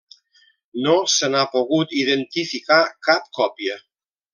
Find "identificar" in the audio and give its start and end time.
2.01-2.83